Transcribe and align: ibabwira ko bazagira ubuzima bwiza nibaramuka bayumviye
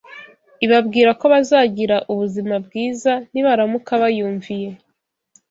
ibabwira 0.65 1.09
ko 1.19 1.25
bazagira 1.33 1.97
ubuzima 2.11 2.55
bwiza 2.65 3.11
nibaramuka 3.31 3.91
bayumviye 4.01 4.69